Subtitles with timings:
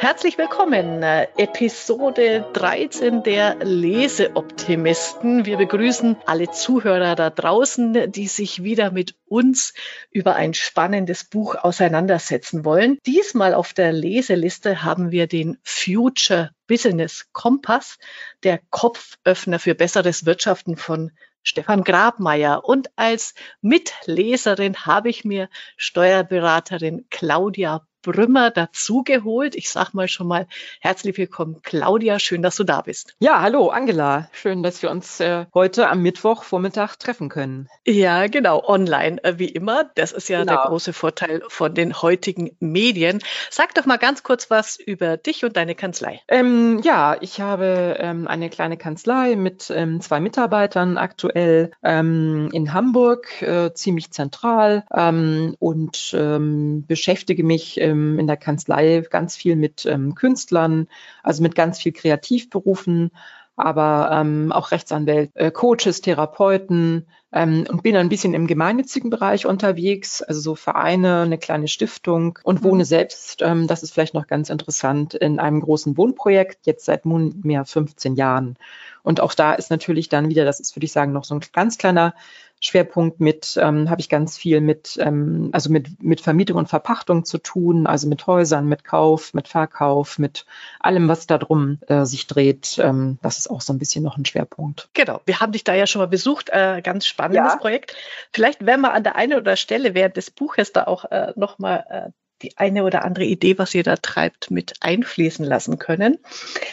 [0.00, 5.44] Herzlich willkommen, äh, Episode 13 der Leseoptimisten.
[5.44, 9.74] Wir begrüßen alle Zuhörer da draußen, die sich wieder mit uns
[10.12, 12.98] über ein spannendes Buch auseinandersetzen wollen.
[13.06, 17.98] Diesmal auf der Leseliste haben wir den Future Business Kompass,
[18.44, 21.10] der Kopföffner für besseres Wirtschaften von
[21.42, 22.64] Stefan Grabmeier.
[22.64, 29.54] Und als Mitleserin habe ich mir Steuerberaterin Claudia Brümmer dazugeholt.
[29.54, 30.46] Ich sage mal schon mal
[30.80, 32.18] herzlich willkommen, Claudia.
[32.18, 33.14] Schön, dass du da bist.
[33.18, 34.30] Ja, hallo, Angela.
[34.32, 37.68] Schön, dass wir uns äh, heute am Mittwochvormittag treffen können.
[37.86, 39.90] Ja, genau, online, äh, wie immer.
[39.94, 40.54] Das ist ja genau.
[40.54, 43.20] der große Vorteil von den heutigen Medien.
[43.50, 46.22] Sag doch mal ganz kurz was über dich und deine Kanzlei.
[46.28, 52.72] Ähm, ja, ich habe ähm, eine kleine Kanzlei mit ähm, zwei Mitarbeitern aktuell ähm, in
[52.72, 59.56] Hamburg, äh, ziemlich zentral ähm, und ähm, beschäftige mich ähm, in der Kanzlei ganz viel
[59.56, 60.88] mit ähm, Künstlern,
[61.22, 63.10] also mit ganz viel Kreativberufen,
[63.56, 69.46] aber ähm, auch Rechtsanwälte, äh, Coaches, Therapeuten ähm, und bin ein bisschen im gemeinnützigen Bereich
[69.46, 72.88] unterwegs, also so Vereine, eine kleine Stiftung und wohne mhm.
[72.88, 77.64] selbst, ähm, das ist vielleicht noch ganz interessant, in einem großen Wohnprojekt, jetzt seit nunmehr
[77.64, 78.56] 15 Jahren.
[79.02, 81.40] Und auch da ist natürlich dann wieder, das ist, würde ich sagen, noch so ein
[81.52, 82.14] ganz kleiner
[82.60, 87.24] Schwerpunkt mit, ähm, habe ich ganz viel mit, ähm, also mit, mit Vermietung und Verpachtung
[87.24, 90.44] zu tun, also mit Häusern, mit Kauf, mit Verkauf, mit
[90.80, 92.78] allem, was da drum äh, sich dreht.
[92.82, 94.88] Ähm, das ist auch so ein bisschen noch ein Schwerpunkt.
[94.94, 97.58] Genau, wir haben dich da ja schon mal besucht, äh, ganz spannendes ja.
[97.58, 97.94] Projekt.
[98.32, 101.32] Vielleicht werden wir an der einen oder anderen Stelle während des Buches da auch äh,
[101.36, 102.10] nochmal äh,
[102.42, 106.18] die eine oder andere Idee, was ihr da treibt, mit einfließen lassen können.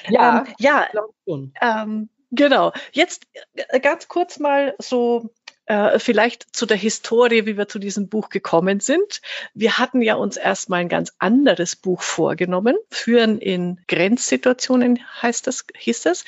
[0.09, 0.87] Ja, ähm, ja,
[1.61, 2.71] ähm, genau.
[2.91, 5.31] Jetzt äh, ganz kurz mal so
[5.65, 9.21] äh, vielleicht zu der Historie, wie wir zu diesem Buch gekommen sind.
[9.53, 12.75] Wir hatten ja uns erstmal ein ganz anderes Buch vorgenommen.
[12.91, 16.23] Führen in Grenzsituationen heißt das, hieß das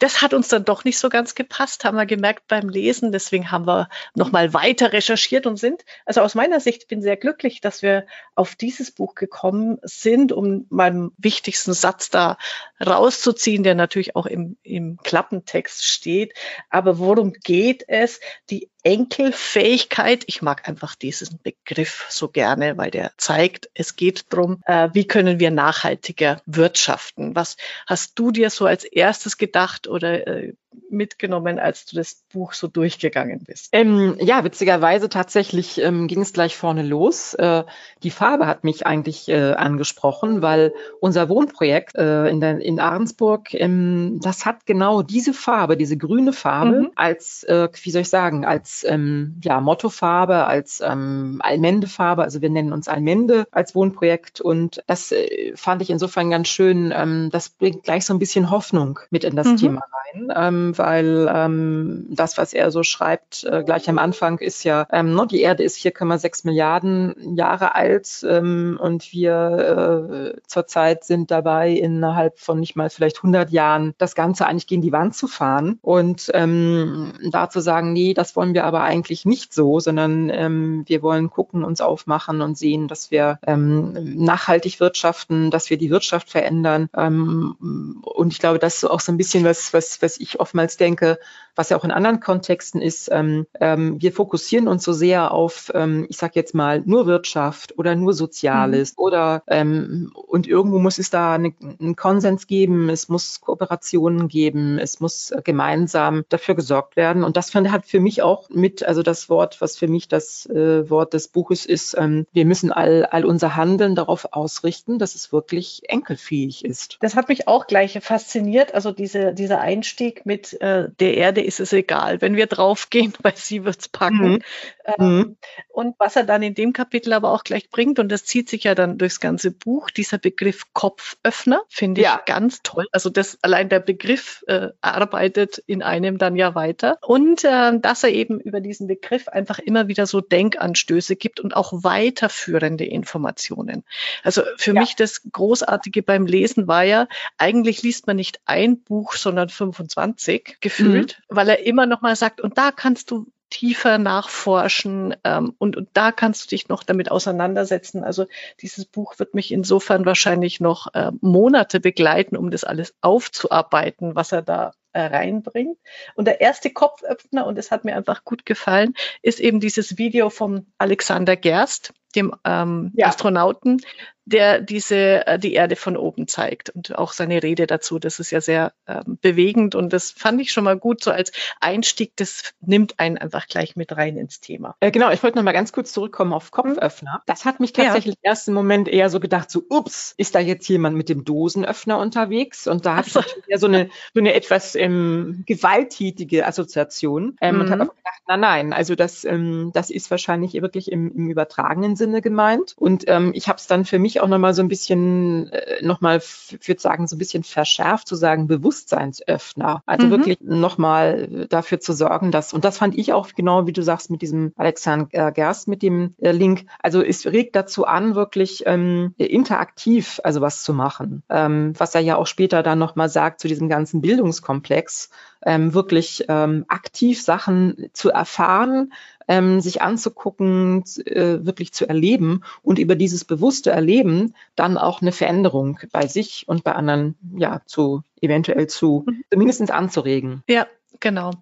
[0.00, 3.12] das hat uns dann doch nicht so ganz gepasst, haben wir gemerkt beim Lesen.
[3.12, 7.60] Deswegen haben wir nochmal weiter recherchiert und sind, also aus meiner Sicht bin sehr glücklich,
[7.60, 12.38] dass wir auf dieses Buch gekommen sind, um meinen wichtigsten Satz da
[12.84, 16.32] rauszuziehen, der natürlich auch im, im Klappentext steht.
[16.70, 18.20] Aber worum geht es?
[18.48, 20.24] Die Enkelfähigkeit.
[20.26, 25.06] Ich mag einfach diesen Begriff so gerne, weil der zeigt, es geht darum, äh, wie
[25.06, 27.34] können wir nachhaltiger wirtschaften.
[27.34, 30.54] Was hast du dir so als erstes gedacht oder äh,
[30.88, 33.68] mitgenommen, als du das Buch so durchgegangen bist?
[33.72, 37.34] Ähm, ja, witzigerweise tatsächlich ähm, ging es gleich vorne los.
[37.34, 37.64] Äh,
[38.02, 43.54] die Farbe hat mich eigentlich äh, angesprochen, weil unser Wohnprojekt äh, in, der, in Ahrensburg,
[43.54, 46.90] ähm, das hat genau diese Farbe, diese grüne Farbe mhm.
[46.94, 52.22] als, äh, wie soll ich sagen, als ähm, ja, Mottofarbe, als ähm, Almendefarbe.
[52.22, 56.92] Also wir nennen uns Almende als Wohnprojekt und das äh, fand ich insofern ganz schön.
[56.94, 59.56] Ähm, das bringt gleich so ein bisschen Hoffnung mit in das mhm.
[59.56, 59.82] Thema
[60.14, 60.32] rein.
[60.76, 65.26] Weil ähm, das, was er so schreibt, äh, gleich am Anfang ist ja, ähm, ne,
[65.30, 72.38] die Erde ist 4,6 Milliarden Jahre alt ähm, und wir äh, zurzeit sind dabei, innerhalb
[72.38, 75.78] von nicht mal vielleicht 100 Jahren das Ganze eigentlich gegen die Wand zu fahren.
[75.82, 80.84] Und ähm, da zu sagen, nee, das wollen wir aber eigentlich nicht so, sondern ähm,
[80.86, 85.90] wir wollen gucken, uns aufmachen und sehen, dass wir ähm, nachhaltig wirtschaften, dass wir die
[85.90, 86.88] Wirtschaft verändern.
[86.96, 90.49] Ähm, und ich glaube, das ist auch so ein bisschen was, was, was ich oftmals
[90.50, 91.18] oftmals denke,
[91.54, 95.70] was ja auch in anderen Kontexten ist, ähm, ähm, wir fokussieren uns so sehr auf,
[95.74, 99.02] ähm, ich sage jetzt mal, nur Wirtschaft oder nur Soziales mhm.
[99.04, 104.78] oder ähm, und irgendwo muss es da eine, einen Konsens geben, es muss Kooperationen geben,
[104.78, 107.24] es muss gemeinsam dafür gesorgt werden.
[107.24, 110.88] Und das hat für mich auch mit, also das Wort, was für mich das äh,
[110.88, 115.32] Wort des Buches ist, ähm, wir müssen all, all unser Handeln darauf ausrichten, dass es
[115.32, 116.96] wirklich enkelfähig ist.
[117.00, 121.60] Das hat mich auch gleich fasziniert, also diese, dieser Einstieg mit äh, der Erde ist
[121.60, 124.32] es egal, wenn wir draufgehen, weil sie wird's packen.
[124.32, 124.42] Mhm.
[124.84, 125.36] Ähm, mhm.
[125.68, 128.64] Und was er dann in dem Kapitel aber auch gleich bringt, und das zieht sich
[128.64, 132.20] ja dann durchs ganze Buch, dieser Begriff Kopföffner, finde ich ja.
[132.24, 132.86] ganz toll.
[132.92, 136.98] Also das allein der Begriff äh, arbeitet in einem dann ja weiter.
[137.02, 141.54] Und äh, dass er eben über diesen Begriff einfach immer wieder so Denkanstöße gibt und
[141.54, 143.84] auch weiterführende Informationen.
[144.22, 144.80] Also für ja.
[144.80, 147.06] mich das Großartige beim Lesen war ja,
[147.38, 151.36] eigentlich liest man nicht ein Buch, sondern 25 Weg gefühlt, mhm.
[151.36, 155.88] weil er immer noch mal sagt, und da kannst du tiefer nachforschen ähm, und, und
[155.92, 158.04] da kannst du dich noch damit auseinandersetzen.
[158.04, 158.26] Also
[158.60, 164.30] dieses Buch wird mich insofern wahrscheinlich noch äh, Monate begleiten, um das alles aufzuarbeiten, was
[164.30, 165.78] er da äh, reinbringt.
[166.14, 170.30] Und der erste Kopföffner, und es hat mir einfach gut gefallen, ist eben dieses Video
[170.30, 173.08] vom Alexander Gerst, dem ähm, ja.
[173.08, 173.80] Astronauten,
[174.24, 177.98] der diese äh, die Erde von oben zeigt und auch seine Rede dazu.
[177.98, 181.32] Das ist ja sehr ähm, bewegend und das fand ich schon mal gut so als
[181.60, 182.12] Einstieg.
[182.16, 184.76] Das nimmt einen einfach gleich mit rein ins Thema.
[184.80, 187.22] Äh, genau, ich wollte noch mal ganz kurz zurückkommen auf Kopföffner.
[187.26, 188.20] Das hat mich tatsächlich ja.
[188.22, 191.98] im ersten Moment eher so gedacht, so ups, ist da jetzt jemand mit dem Dosenöffner
[191.98, 192.66] unterwegs?
[192.66, 197.60] Und da hatte ich ja so eine so eine etwas ähm, gewalttätige Assoziation ähm, mhm.
[197.60, 201.30] und habe auch gedacht, na nein, also das ähm, das ist wahrscheinlich wirklich im, im
[201.30, 202.74] übertragenen Sinne gemeint.
[202.76, 205.84] Und ähm, ich habe es dann für mich auch noch mal so ein bisschen äh,
[205.84, 209.82] noch mal, ich würde sagen so ein bisschen verschärft zu sagen Bewusstseinsöffner.
[209.86, 210.10] Also mhm.
[210.10, 213.82] wirklich noch mal dafür zu sorgen, dass und das fand ich auch genau wie du
[213.82, 216.66] sagst mit diesem Alexander Gerst mit dem äh, Link.
[216.82, 222.00] Also es regt dazu an, wirklich ähm, interaktiv also was zu machen, ähm, was er
[222.00, 225.10] ja auch später dann noch mal sagt zu diesem ganzen Bildungskomplex,
[225.44, 228.92] ähm, wirklich ähm, aktiv Sachen zu erfahren,
[229.28, 235.12] ähm, sich anzugucken, äh, wirklich zu erleben und über dieses bewusste Erleben dann auch eine
[235.12, 239.24] Veränderung bei sich und bei anderen ja zu eventuell zu mhm.
[239.30, 240.42] zumindest anzuregen.
[240.48, 240.66] Ja,
[241.00, 241.32] Genau.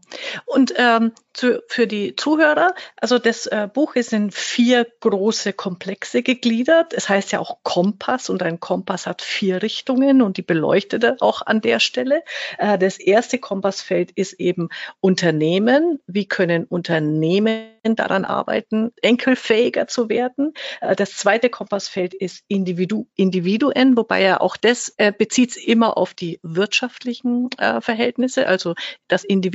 [0.46, 6.22] Und ähm, zu, für die Zuhörer, also das äh, Buch ist in vier große Komplexe
[6.22, 6.93] gegliedert.
[6.93, 11.16] Es heißt ja auch Kompass und ein Kompass hat vier Richtungen und die beleuchtet er
[11.20, 12.22] auch an der Stelle.
[12.58, 14.69] Äh, das erste Kompassfeld ist eben
[15.00, 15.99] Unternehmen.
[16.06, 20.55] Wie können Unternehmen daran arbeiten, enkelfähiger zu werden?
[20.81, 26.14] Äh, das zweite Kompassfeld ist Individu Individuen, wobei er auch das äh, bezieht immer auf
[26.14, 28.75] die wirtschaftlichen äh, Verhältnisse, also
[29.08, 29.48] das Individuum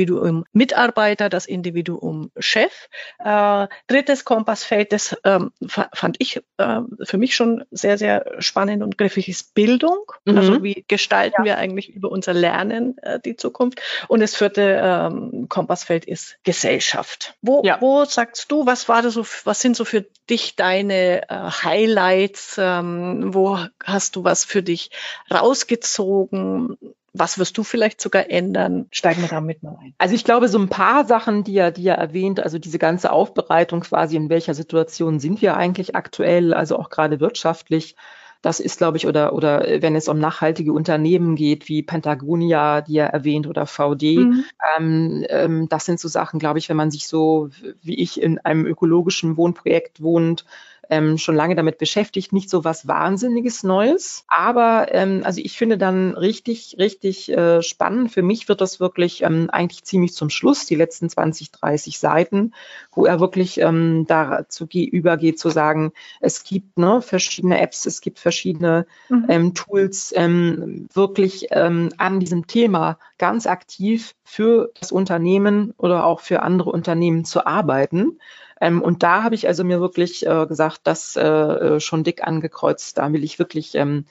[0.52, 2.90] Mitarbeiter, das Individuum Chef.
[3.20, 8.98] Äh, drittes Kompassfeld, das ähm, fand ich äh, für mich schon sehr, sehr spannend und
[8.98, 10.12] griffig, ist Bildung.
[10.26, 10.38] Mhm.
[10.38, 11.46] Also wie gestalten ja.
[11.46, 13.82] wir eigentlich über unser Lernen äh, die Zukunft?
[14.08, 17.36] Und das vierte ähm, Kompassfeld ist Gesellschaft.
[17.42, 17.78] Wo, ja.
[17.80, 22.58] wo sagst du, was war das so, was sind so für dich deine äh, Highlights?
[22.58, 24.92] Ähm, wo hast du was für dich
[25.32, 26.78] rausgezogen?
[27.14, 28.88] Was wirst du vielleicht sogar ändern?
[28.92, 29.94] Steigen wir damit mal ein.
[30.00, 33.12] Also ich glaube, so ein paar Sachen, die er, die er erwähnt, also diese ganze
[33.12, 37.96] Aufbereitung quasi, in welcher Situation sind wir eigentlich aktuell, also auch gerade wirtschaftlich.
[38.42, 42.98] Das ist, glaube ich, oder, oder wenn es um nachhaltige Unternehmen geht, wie Pentagonia, die
[42.98, 44.44] er erwähnt, oder VD, mhm.
[44.78, 47.52] ähm, ähm, das sind so Sachen, glaube ich, wenn man sich so,
[47.82, 50.46] wie ich in einem ökologischen Wohnprojekt wohnt,
[50.90, 54.24] ähm, schon lange damit beschäftigt, nicht so was Wahnsinniges Neues.
[54.28, 58.12] Aber ähm, also ich finde dann richtig, richtig äh, spannend.
[58.12, 62.54] Für mich wird das wirklich ähm, eigentlich ziemlich zum Schluss, die letzten 20, 30 Seiten,
[62.92, 68.20] wo er wirklich ähm, dazu übergeht zu sagen, es gibt ne, verschiedene Apps, es gibt
[68.20, 69.26] verschiedene mhm.
[69.30, 76.20] ähm, Tools, ähm, wirklich ähm, an diesem Thema ganz aktiv für das Unternehmen oder auch
[76.20, 78.20] für andere Unternehmen zu arbeiten.
[78.64, 82.26] Ähm, und da habe ich also mir wirklich äh, gesagt, das äh, äh, schon dick
[82.26, 82.98] angekreuzt.
[82.98, 84.06] Da will ich wirklich ähm,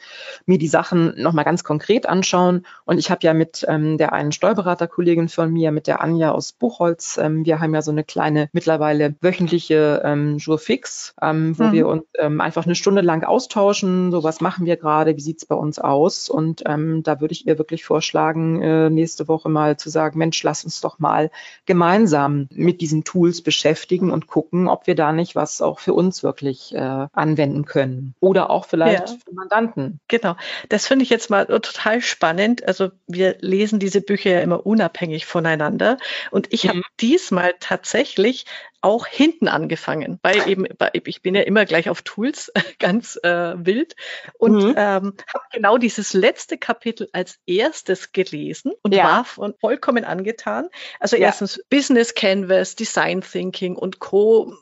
[0.44, 2.66] mir die Sachen nochmal ganz konkret anschauen.
[2.84, 6.52] Und ich habe ja mit ähm, der einen Steuerberaterkollegin von mir, mit der Anja aus
[6.52, 11.64] Buchholz, ähm, wir haben ja so eine kleine mittlerweile wöchentliche ähm, Jour fix, ähm, wo
[11.64, 11.72] mhm.
[11.72, 14.12] wir uns ähm, einfach eine Stunde lang austauschen.
[14.12, 16.28] So was machen wir gerade, wie sieht's bei uns aus?
[16.28, 20.64] Und da würde ich ihr wirklich vorschlagen, äh, nächste Woche mal zu sagen, Mensch, lass
[20.64, 21.30] uns doch mal
[21.64, 25.94] gemeinsam mit diesen Tools beschäftigen und gucken, gucken, ob wir da nicht was auch für
[25.94, 28.14] uns wirklich äh, anwenden können.
[28.20, 29.16] Oder auch vielleicht ja.
[29.24, 30.00] für Mandanten.
[30.08, 30.36] Genau.
[30.68, 32.66] Das finde ich jetzt mal total spannend.
[32.66, 35.96] Also wir lesen diese Bücher ja immer unabhängig voneinander.
[36.30, 36.68] Und ich mhm.
[36.70, 38.46] habe diesmal tatsächlich
[38.82, 43.94] auch hinten angefangen, weil eben ich bin ja immer gleich auf Tools ganz äh, wild
[44.38, 44.74] und mhm.
[44.76, 49.04] ähm, habe genau dieses letzte Kapitel als erstes gelesen und ja.
[49.04, 50.68] war von vollkommen angetan.
[51.00, 51.26] Also ja.
[51.26, 54.52] erstens Business Canvas, Design Thinking und Co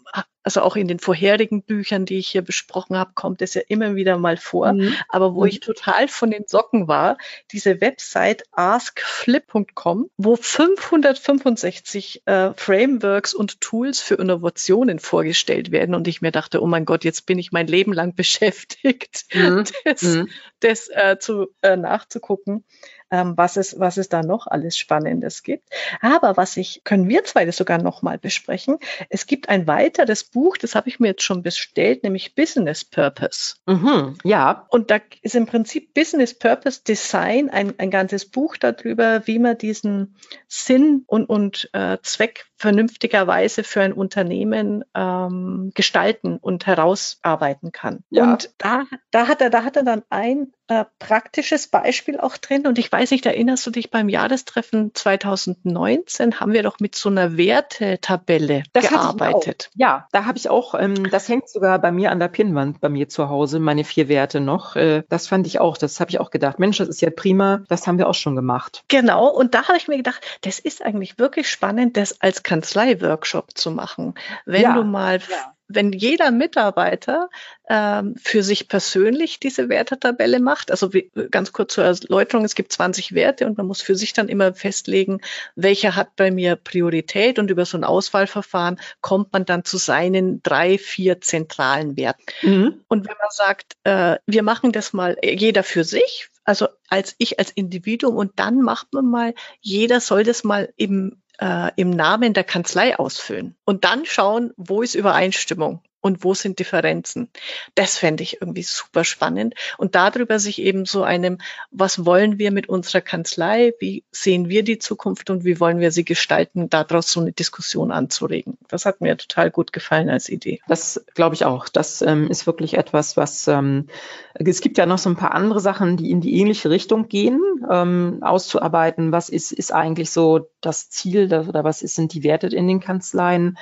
[0.42, 3.94] also auch in den vorherigen Büchern, die ich hier besprochen habe, kommt es ja immer
[3.94, 4.72] wieder mal vor.
[4.72, 4.94] Mhm.
[5.08, 5.48] Aber wo mhm.
[5.48, 7.18] ich total von den Socken war,
[7.52, 15.94] diese Website askflip.com, wo 565 äh, Frameworks und Tools für Innovationen vorgestellt werden.
[15.94, 19.64] Und ich mir dachte, oh mein Gott, jetzt bin ich mein Leben lang beschäftigt, mhm.
[19.84, 20.28] das, mhm.
[20.60, 22.64] das äh, zu, äh, nachzugucken
[23.10, 25.68] ähm, was, es, was es da noch alles Spannendes gibt.
[26.00, 28.78] Aber was ich, können wir zwei sogar nochmal besprechen.
[29.08, 33.56] Es gibt ein weiteres Buch, das habe ich mir jetzt schon bestellt, nämlich Business Purpose.
[33.66, 34.66] Mhm, ja.
[34.70, 39.58] Und da ist im Prinzip Business Purpose Design ein, ein ganzes Buch darüber, wie man
[39.58, 48.04] diesen Sinn und, und äh, Zweck vernünftigerweise für ein Unternehmen ähm, gestalten und herausarbeiten kann.
[48.10, 48.24] Ja.
[48.24, 52.66] Und da, da hat er, da hat er dann ein äh, praktisches Beispiel auch drin.
[52.66, 57.08] Und ich weiß nicht, erinnerst du dich beim Jahrestreffen 2019, haben wir doch mit so
[57.08, 59.70] einer Wertetabelle das gearbeitet.
[59.74, 62.88] Ja, da habe ich auch, ähm, das hängt sogar bei mir an der Pinnwand bei
[62.88, 64.76] mir zu Hause, meine vier Werte noch.
[64.76, 66.58] Äh, das fand ich auch, das habe ich auch gedacht.
[66.58, 68.84] Mensch, das ist ja prima, das haben wir auch schon gemacht.
[68.88, 73.56] Genau, und da habe ich mir gedacht, das ist eigentlich wirklich spannend, das als Kanzlei-Workshop
[73.56, 74.14] zu machen.
[74.44, 77.30] Wenn ja, du mal ja wenn jeder Mitarbeiter
[77.68, 82.72] ähm, für sich persönlich diese Wertetabelle macht, also wie, ganz kurz zur Erläuterung, es gibt
[82.72, 85.20] 20 Werte und man muss für sich dann immer festlegen,
[85.54, 90.42] welcher hat bei mir Priorität und über so ein Auswahlverfahren kommt man dann zu seinen
[90.42, 92.24] drei, vier zentralen Werten.
[92.42, 92.80] Mhm.
[92.88, 97.38] Und wenn man sagt, äh, wir machen das mal jeder für sich, also als ich
[97.38, 102.34] als Individuum und dann macht man mal, jeder soll das mal im äh, im Namen
[102.34, 107.28] der Kanzlei ausfüllen und dann schauen, wo ist Übereinstimmung und wo sind Differenzen.
[107.74, 109.54] Das fände ich irgendwie super spannend.
[109.78, 111.38] Und darüber sich eben so einem,
[111.70, 115.90] was wollen wir mit unserer Kanzlei, wie sehen wir die Zukunft und wie wollen wir
[115.90, 118.58] sie gestalten, daraus so eine Diskussion anzuregen.
[118.68, 120.60] Das hat mir total gut gefallen als Idee.
[120.68, 121.68] Das glaube ich auch.
[121.68, 123.88] Das ähm, ist wirklich etwas, was ähm,
[124.34, 127.40] es gibt ja noch so ein paar andere Sachen, die in die ähnliche Richtung gehen,
[127.70, 129.12] ähm, auszuarbeiten.
[129.12, 132.80] Was ist, ist eigentlich so das Ziel oder was ist, sind die Werte in den
[132.80, 133.58] Kanzleien?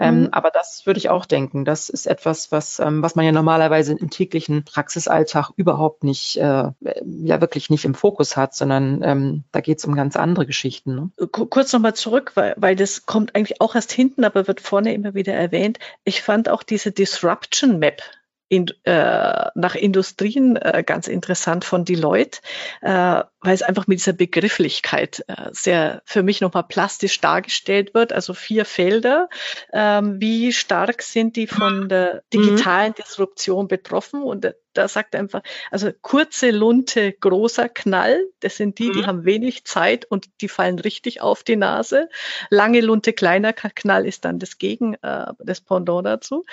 [0.00, 0.28] Ähm, mhm.
[0.32, 1.66] Aber das würde ich auch denken.
[1.66, 6.70] Das ist etwas, was, ähm, was man ja normalerweise im täglichen Praxisalltag überhaupt nicht, äh,
[6.80, 10.94] ja wirklich nicht im Fokus hat, sondern ähm, da geht es um ganz andere Geschichten.
[10.94, 11.26] Ne?
[11.28, 15.12] Kurz nochmal zurück, weil, weil das kommt eigentlich auch erst hinten, aber wird vorne immer
[15.12, 15.78] wieder erwähnt.
[16.04, 18.00] Ich fand auch diese Disruption Map
[18.50, 22.40] in, äh, nach Industrien äh, ganz interessant von Deloitte,
[22.82, 28.12] äh, weil es einfach mit dieser Begrifflichkeit äh, sehr für mich nochmal plastisch dargestellt wird.
[28.12, 29.28] Also vier Felder.
[29.72, 32.20] Ähm, wie stark sind die von der mhm.
[32.40, 34.24] digitalen Disruption betroffen?
[34.24, 39.00] Und äh, da sagt er einfach, also kurze Lunte, großer Knall, das sind die, die
[39.00, 39.06] mhm.
[39.06, 42.08] haben wenig Zeit und die fallen richtig auf die Nase.
[42.50, 46.44] Lange Lunte, kleiner Knall ist dann das Gegen, äh, das Pendant dazu.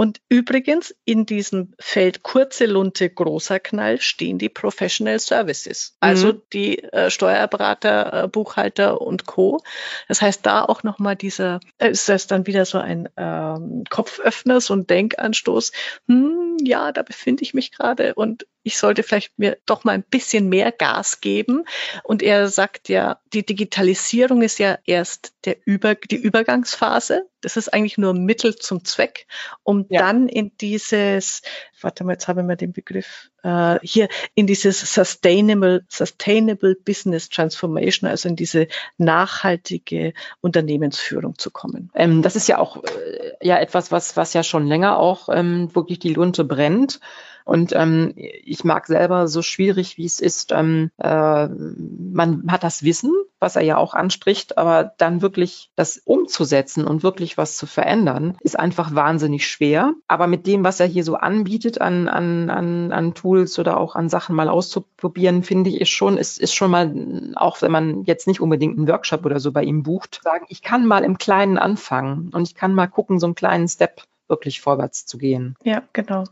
[0.00, 6.42] Und übrigens, in diesem Feld kurze Lunte, großer Knall stehen die Professional Services, also mhm.
[6.54, 9.60] die äh, Steuerberater, äh, Buchhalter und Co.
[10.08, 14.62] Das heißt, da auch nochmal dieser, äh, ist das dann wieder so ein ähm, Kopföffner,
[14.62, 15.72] so ein Denkanstoß.
[16.08, 19.92] Hm, ja, da befinde ich mich mich gerade und ich sollte vielleicht mir doch mal
[19.92, 21.64] ein bisschen mehr Gas geben.
[22.04, 27.26] Und er sagt ja, die Digitalisierung ist ja erst der Über, die Übergangsphase.
[27.40, 29.26] Das ist eigentlich nur Mittel zum Zweck,
[29.62, 30.00] um ja.
[30.00, 31.40] dann in dieses,
[31.80, 37.30] warte mal, jetzt habe ich mal den Begriff, äh, hier in dieses Sustainable, Sustainable Business
[37.30, 40.12] Transformation, also in diese nachhaltige
[40.42, 41.90] Unternehmensführung zu kommen.
[41.94, 45.74] Ähm, das ist ja auch äh, ja etwas, was, was ja schon länger auch ähm,
[45.74, 47.00] wirklich die Lunte brennt.
[47.44, 52.82] Und ähm, ich mag selber so schwierig, wie es ist, ähm, äh, man hat das
[52.82, 57.66] Wissen, was er ja auch anspricht, aber dann wirklich das umzusetzen und wirklich was zu
[57.66, 59.94] verändern, ist einfach wahnsinnig schwer.
[60.06, 63.96] Aber mit dem, was er hier so anbietet an, an, an, an Tools oder auch
[63.96, 68.04] an Sachen mal auszuprobieren, finde ich, ist schon, ist, ist schon mal, auch wenn man
[68.04, 71.16] jetzt nicht unbedingt einen Workshop oder so bei ihm bucht, sagen, ich kann mal im
[71.16, 75.56] Kleinen anfangen und ich kann mal gucken, so einen kleinen Step wirklich vorwärts zu gehen.
[75.64, 76.24] Ja, genau.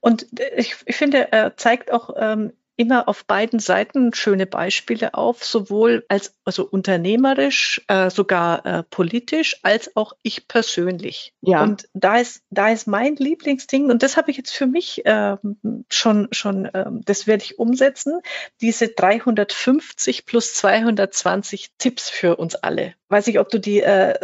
[0.00, 0.26] Und
[0.56, 6.06] ich, ich finde, er zeigt auch ähm, immer auf beiden Seiten schöne Beispiele auf, sowohl
[6.08, 11.34] als also unternehmerisch, äh, sogar äh, politisch, als auch ich persönlich.
[11.40, 11.64] Ja.
[11.64, 15.84] Und da ist da ist mein Lieblingsding und das habe ich jetzt für mich ähm,
[15.90, 18.20] schon schon, ähm, das werde ich umsetzen.
[18.60, 22.94] Diese 350 plus 220 Tipps für uns alle.
[23.08, 24.14] Weiß ich, ob du die äh,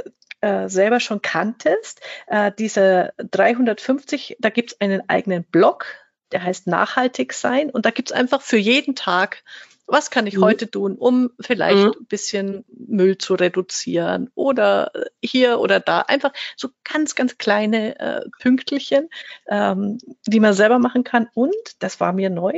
[0.44, 2.02] äh, selber schon kanntest.
[2.26, 5.86] Äh, diese 350, da gibt es einen eigenen Blog,
[6.32, 7.70] der heißt Nachhaltig sein.
[7.70, 9.42] Und da gibt es einfach für jeden Tag
[9.86, 10.44] was kann ich mhm.
[10.44, 11.94] heute tun, um vielleicht mhm.
[12.00, 14.90] ein bisschen Müll zu reduzieren oder
[15.22, 16.00] hier oder da.
[16.00, 19.08] Einfach so ganz, ganz kleine äh, Pünktchen,
[19.48, 21.28] ähm, die man selber machen kann.
[21.34, 22.54] Und, das war mir neu,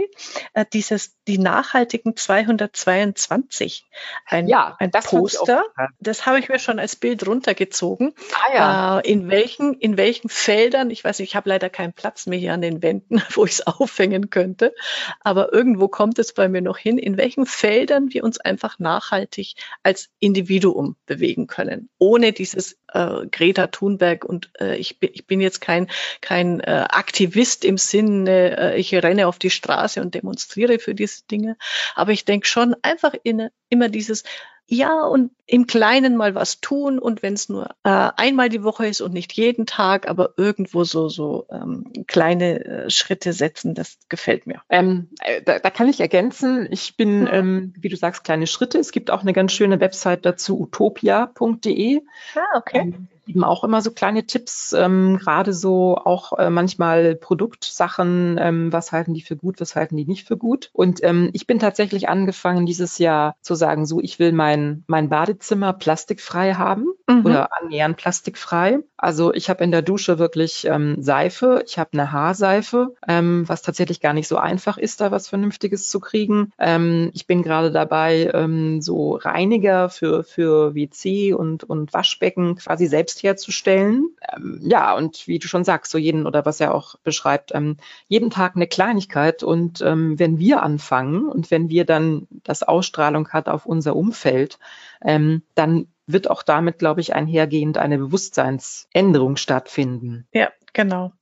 [0.54, 3.86] äh, dieses, die nachhaltigen 222.
[4.26, 5.64] Ein, ja, ein das Poster.
[5.98, 8.14] Das habe ich mir schon als Bild runtergezogen.
[8.34, 8.98] Ah, ja.
[9.00, 12.38] Äh, in welchen, in welchen Feldern, ich weiß nicht, ich habe leider keinen Platz mehr
[12.38, 14.74] hier an den Wänden, wo ich es aufhängen könnte.
[15.20, 19.54] Aber irgendwo kommt es bei mir noch hin, in welchen Feldern wir uns einfach nachhaltig
[19.82, 25.40] als Individuum bewegen können, ohne dieses äh, Greta Thunberg und äh, ich, bin, ich bin
[25.40, 25.88] jetzt kein,
[26.20, 31.24] kein äh, Aktivist im Sinne, äh, ich renne auf die Straße und demonstriere für diese
[31.26, 31.56] Dinge,
[31.94, 34.24] aber ich denke schon einfach in, immer dieses
[34.68, 38.86] Ja, und im Kleinen mal was tun und wenn es nur äh, einmal die Woche
[38.86, 43.98] ist und nicht jeden Tag, aber irgendwo so so ähm, kleine äh, Schritte setzen, das
[44.08, 44.62] gefällt mir.
[44.68, 48.78] Ähm, äh, da, da kann ich ergänzen, ich bin, ähm, wie du sagst, kleine Schritte.
[48.78, 52.02] Es gibt auch eine ganz schöne Website dazu, utopia.de.
[52.34, 52.92] Ah, okay.
[53.26, 58.92] Eben auch immer so kleine Tipps, ähm, gerade so auch äh, manchmal Produktsachen, ähm, was
[58.92, 60.70] halten die für gut, was halten die nicht für gut.
[60.72, 65.08] Und ähm, ich bin tatsächlich angefangen, dieses Jahr zu sagen, so ich will mein, mein
[65.08, 67.24] Badezimmer plastikfrei haben mhm.
[67.24, 68.80] oder annähernd plastikfrei.
[68.96, 73.62] Also ich habe in der Dusche wirklich ähm, Seife, ich habe eine Haarseife, ähm, was
[73.62, 76.52] tatsächlich gar nicht so einfach ist, da was Vernünftiges zu kriegen.
[76.58, 82.86] Ähm, ich bin gerade dabei, ähm, so Reiniger für, für WC und, und Waschbecken quasi
[82.86, 84.16] selbst selbst herzustellen.
[84.34, 87.76] Ähm, ja, und wie du schon sagst, so jeden oder was er auch beschreibt, ähm,
[88.08, 89.42] jeden Tag eine Kleinigkeit.
[89.42, 94.58] Und ähm, wenn wir anfangen und wenn wir dann das Ausstrahlung hat auf unser Umfeld,
[95.02, 100.28] ähm, dann wird auch damit, glaube ich, einhergehend eine Bewusstseinsänderung stattfinden.
[100.32, 101.12] Ja, genau.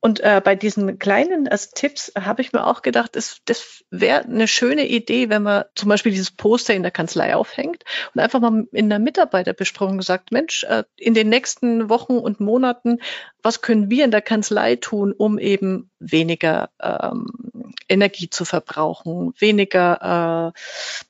[0.00, 4.22] Und äh, bei diesen kleinen also Tipps habe ich mir auch gedacht, das, das wäre
[4.24, 7.84] eine schöne Idee, wenn man zum Beispiel dieses Poster in der Kanzlei aufhängt
[8.14, 12.98] und einfach mal in der Mitarbeiterbesprechung sagt, Mensch, äh, in den nächsten Wochen und Monaten,
[13.42, 17.26] was können wir in der Kanzlei tun, um eben weniger ähm,
[17.88, 20.58] Energie zu verbrauchen, weniger äh,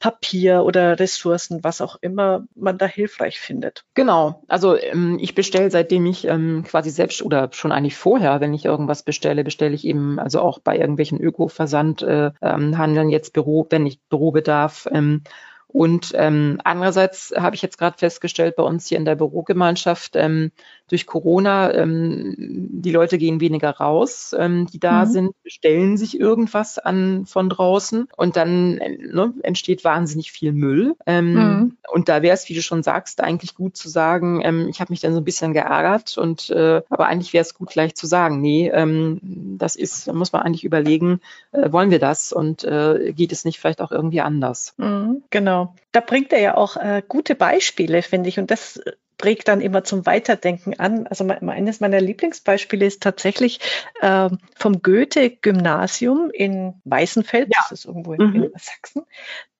[0.01, 3.85] Papier oder Ressourcen, was auch immer man da hilfreich findet.
[3.95, 4.43] Genau.
[4.49, 8.65] Also ähm, ich bestelle, seitdem ich ähm, quasi selbst oder schon eigentlich vorher, wenn ich
[8.65, 13.87] irgendwas bestelle, bestelle ich eben also auch bei irgendwelchen Öko-Versandhandeln äh, ähm, jetzt Büro, wenn
[13.87, 14.89] ich Bürobedarf.
[14.91, 15.23] Ähm,
[15.69, 20.51] und ähm, andererseits habe ich jetzt gerade festgestellt bei uns hier in der Bürogemeinschaft, ähm,
[20.89, 25.11] durch Corona, ähm, die Leute gehen weniger raus, ähm, die da mhm.
[25.11, 30.95] sind, bestellen sich irgendwas an von draußen und dann äh, ne, entsteht wahnsinnig viel Müll.
[31.07, 31.77] Ähm, mhm.
[31.91, 34.93] Und da wäre es, wie du schon sagst, eigentlich gut zu sagen, ähm, ich habe
[34.93, 38.07] mich dann so ein bisschen geärgert und äh, aber eigentlich wäre es gut gleich zu
[38.07, 39.21] sagen, nee, ähm,
[39.59, 41.21] das ist, da muss man eigentlich überlegen,
[41.53, 44.75] äh, wollen wir das und äh, geht es nicht vielleicht auch irgendwie anders?
[44.77, 45.75] Mhm, genau.
[45.93, 48.39] Da bringt er ja auch äh, gute Beispiele, finde ich.
[48.39, 48.81] Und das
[49.23, 51.07] regt dann immer zum Weiterdenken an.
[51.07, 53.61] Also eines meiner Lieblingsbeispiele ist tatsächlich
[54.01, 57.61] äh, vom Goethe-Gymnasium in Weißenfeld, ja.
[57.63, 58.43] das ist irgendwo in, mhm.
[58.45, 59.03] in Sachsen.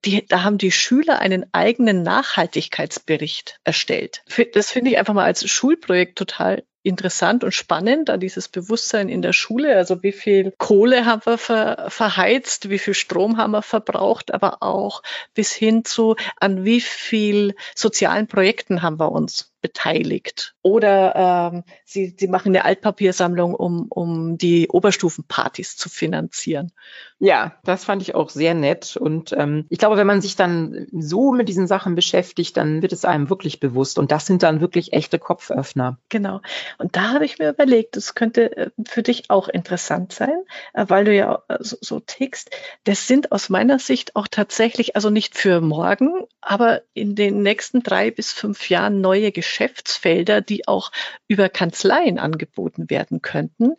[0.03, 4.23] Die, da haben die Schüler einen eigenen Nachhaltigkeitsbericht erstellt.
[4.53, 9.21] Das finde ich einfach mal als Schulprojekt total interessant und spannend, da dieses Bewusstsein in
[9.21, 9.75] der Schule.
[9.75, 14.61] Also wie viel Kohle haben wir ver, verheizt, wie viel Strom haben wir verbraucht, aber
[14.61, 15.01] auch
[15.33, 20.53] bis hin zu, an wie viel sozialen Projekten haben wir uns beteiligt.
[20.61, 26.71] Oder ähm, sie, sie machen eine Altpapiersammlung, um, um die Oberstufenpartys zu finanzieren.
[27.17, 28.95] Ja, das fand ich auch sehr nett.
[28.95, 32.93] Und ähm, ich glaube, wenn man sich dann so mit diesen Sachen beschäftigt, dann wird
[32.93, 33.97] es einem wirklich bewusst.
[33.97, 35.97] Und das sind dann wirklich echte Kopföffner.
[36.09, 36.41] Genau.
[36.77, 40.37] Und da habe ich mir überlegt, das könnte äh, für dich auch interessant sein,
[40.73, 42.51] äh, weil du ja äh, so, so tickst.
[42.83, 47.81] Das sind aus meiner Sicht auch tatsächlich, also nicht für morgen, aber in den nächsten
[47.81, 50.91] drei bis fünf Jahren neue Geschäftsfelder, die auch
[51.29, 53.75] über Kanzleien angeboten werden könnten.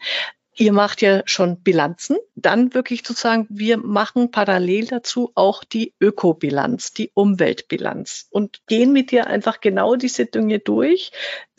[0.58, 2.16] Ihr macht ja schon Bilanzen.
[2.34, 8.94] Dann wirklich zu sagen, wir machen parallel dazu auch die Ökobilanz, die Umweltbilanz und gehen
[8.94, 11.12] mit dir einfach genau diese Dinge durch.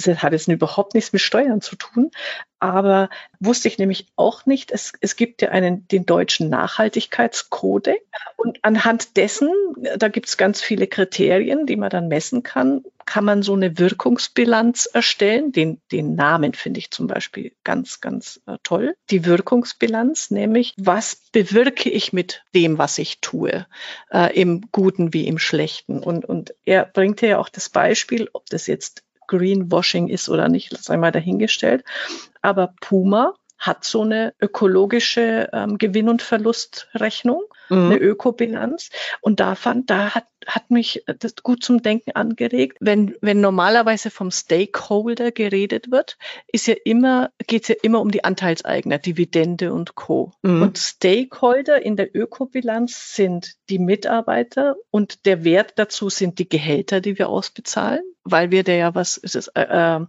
[0.04, 2.10] Das hat jetzt überhaupt nichts mit Steuern zu tun,
[2.60, 4.72] aber wusste ich nämlich auch nicht.
[4.72, 8.04] Es, es gibt ja einen, den deutschen Nachhaltigkeitskodex
[8.36, 9.50] und anhand dessen,
[9.98, 13.80] da gibt es ganz viele Kriterien, die man dann messen kann, kann man so eine
[13.80, 15.52] Wirkungsbilanz erstellen.
[15.52, 18.96] Den, den Namen finde ich zum Beispiel ganz, ganz äh, toll.
[19.10, 23.66] Die Wirkungsbilanz, nämlich was bewirke ich mit dem, was ich tue,
[24.12, 26.00] äh, im Guten wie im Schlechten.
[26.00, 30.76] Und, und er bringt ja auch das Beispiel, ob das jetzt Greenwashing ist oder nicht,
[30.78, 31.84] sei mal dahingestellt.
[32.48, 37.88] Aber Puma hat so eine ökologische ähm, Gewinn- und Verlustrechnung, mhm.
[37.88, 38.90] eine Ökobilanz.
[39.20, 42.78] Und da fand, da hat, hat mich das gut zum Denken angeregt.
[42.80, 48.12] Wenn, wenn normalerweise vom Stakeholder geredet wird, ist ja immer, geht es ja immer um
[48.12, 50.32] die Anteilseigner, Dividende und Co.
[50.42, 50.62] Mhm.
[50.62, 57.02] Und Stakeholder in der Ökobilanz sind die Mitarbeiter und der Wert dazu sind die Gehälter,
[57.02, 60.06] die wir ausbezahlen, weil wir da ja was, ist es, äh, äh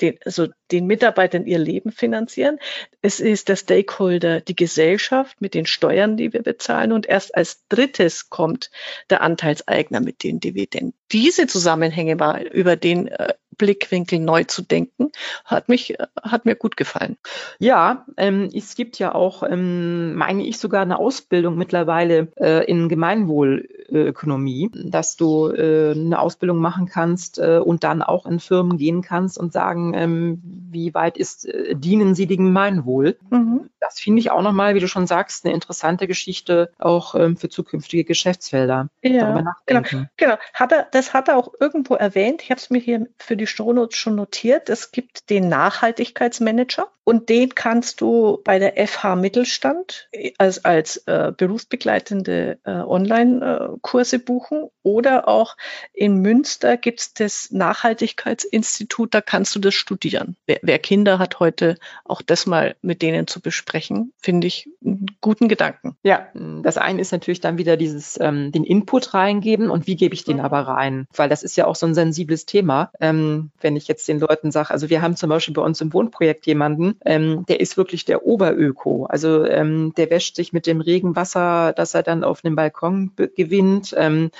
[0.00, 2.58] den, also den Mitarbeitern ihr Leben finanzieren.
[3.02, 6.92] Es ist der Stakeholder, die Gesellschaft mit den Steuern, die wir bezahlen.
[6.92, 8.70] Und erst als drittes kommt
[9.10, 10.94] der Anteilseigner mit den Dividenden.
[11.12, 15.12] Diese Zusammenhänge mal über den äh, Blickwinkel neu zu denken,
[15.44, 17.18] hat mich, hat mir gut gefallen.
[17.58, 22.88] Ja, ähm, es gibt ja auch, ähm, meine ich, sogar eine Ausbildung mittlerweile äh, in
[22.88, 28.78] Gemeinwohl Bioökonomie, dass du äh, eine Ausbildung machen kannst äh, und dann auch in Firmen
[28.78, 33.16] gehen kannst und sagen, ähm, wie weit ist, äh, dienen sie dem Gemeinwohl.
[33.30, 33.70] Mhm.
[33.80, 37.48] Das finde ich auch nochmal, wie du schon sagst, eine interessante Geschichte auch ähm, für
[37.48, 38.88] zukünftige Geschäftsfelder.
[39.02, 39.82] Ja, genau,
[40.16, 40.36] genau.
[40.54, 42.42] Hat er, das hat er auch irgendwo erwähnt.
[42.42, 44.68] Ich habe es mir hier für die Shownotes schon notiert.
[44.68, 50.98] Es gibt den Nachhaltigkeitsmanager und den kannst du bei der FH Mittelstand äh, als, als
[51.08, 55.56] äh, berufsbegleitende äh, Online-Kurse buchen oder auch
[55.92, 60.36] in Münster gibt es das Nachhaltigkeitsinstitut, da kannst du das studieren.
[60.46, 65.06] Wer, wer Kinder hat heute, auch das mal mit denen zu besprechen, finde ich einen
[65.20, 65.96] guten Gedanken.
[66.04, 66.28] Ja,
[66.62, 70.22] das eine ist natürlich dann wieder dieses ähm, den Input reingeben und wie gebe ich
[70.22, 71.08] den aber rein?
[71.16, 72.92] Weil das ist ja auch so ein sensibles Thema.
[73.00, 75.92] Ähm, wenn ich jetzt den Leuten sage, also wir haben zum Beispiel bei uns im
[75.92, 79.06] Wohnprojekt jemanden, ähm, der ist wirklich der Oberöko.
[79.06, 83.94] Also ähm, der wäscht sich mit dem Regenwasser, das er dann auf einem Balkon gewinnt,
[83.96, 84.30] ähm,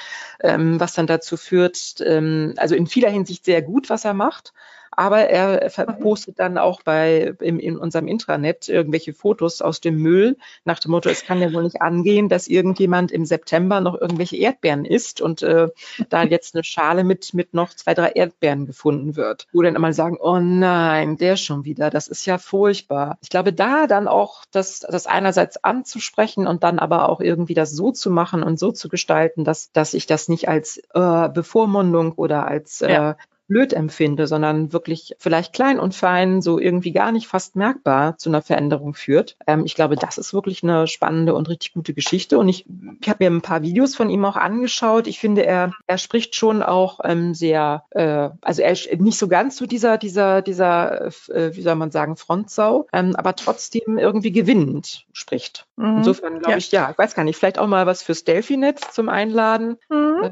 [0.41, 4.53] ähm, was dann dazu führt, ähm, also in vieler Hinsicht sehr gut, was er macht
[4.91, 5.69] aber er
[6.01, 10.91] postet dann auch bei im, in unserem Intranet irgendwelche Fotos aus dem Müll nach dem
[10.91, 15.21] Motto, es kann ja wohl nicht angehen, dass irgendjemand im September noch irgendwelche Erdbeeren isst
[15.21, 15.69] und äh,
[16.09, 19.93] da jetzt eine Schale mit mit noch zwei drei Erdbeeren gefunden wird, wo dann immer
[19.93, 23.19] sagen, oh nein, der schon wieder, das ist ja furchtbar.
[23.23, 27.71] Ich glaube, da dann auch das das einerseits anzusprechen und dann aber auch irgendwie das
[27.71, 32.13] so zu machen und so zu gestalten, dass dass ich das nicht als äh, Bevormundung
[32.13, 33.15] oder als äh,
[33.51, 38.31] blöd empfinde, sondern wirklich vielleicht klein und fein, so irgendwie gar nicht fast merkbar zu
[38.31, 39.37] einer Veränderung führt.
[39.45, 42.39] Ähm, ich glaube, das ist wirklich eine spannende und richtig gute Geschichte.
[42.39, 42.65] Und ich,
[43.01, 45.09] ich habe mir ein paar Videos von ihm auch angeschaut.
[45.09, 49.27] Ich finde, er, er spricht schon auch ähm, sehr, äh, also er ist nicht so
[49.27, 54.31] ganz so dieser, dieser, dieser, äh, wie soll man sagen, Frontsau, ähm, aber trotzdem irgendwie
[54.31, 55.67] gewinnend spricht.
[55.75, 55.99] Mhm.
[55.99, 56.57] Insofern glaube ja.
[56.59, 59.77] ich, ja, ich weiß gar nicht, vielleicht auch mal was fürs Delphi-Netz zum Einladen.
[59.89, 60.23] Mhm.
[60.23, 60.31] Äh,